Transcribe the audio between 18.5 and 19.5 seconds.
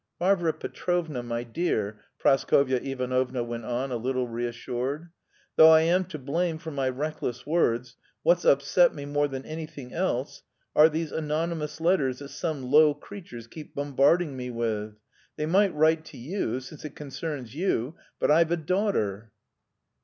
a daughter!"